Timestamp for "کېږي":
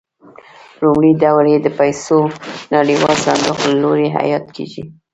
4.55-4.83